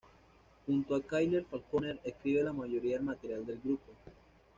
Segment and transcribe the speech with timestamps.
[0.65, 3.91] Junto a Kyle Falconer, escribe la mayoría del material del grupo.